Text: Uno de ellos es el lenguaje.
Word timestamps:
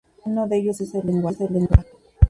Uno 0.25 0.47
de 0.47 0.57
ellos 0.57 0.81
es 0.81 0.95
el 0.95 1.05
lenguaje. 1.05 1.47